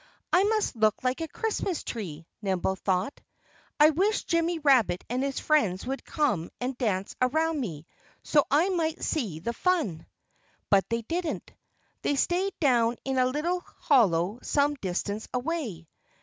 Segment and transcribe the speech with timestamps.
[0.33, 3.21] "I must look like a Christmas tree," Nimble thought.
[3.79, 7.85] "I wish Jimmy Rabbit and his friends would come and dance around me
[8.23, 10.07] so I might see the fun."
[10.71, 11.51] But they didn't.
[12.01, 15.87] They stayed down in a little hollow some distance away.